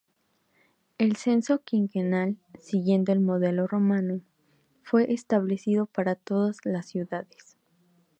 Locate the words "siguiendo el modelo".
2.59-3.67